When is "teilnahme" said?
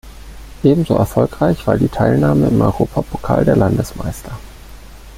1.87-2.47